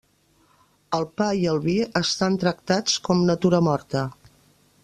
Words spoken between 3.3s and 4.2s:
natura morta.